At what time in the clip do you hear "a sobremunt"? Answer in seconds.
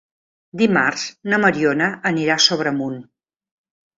2.41-2.99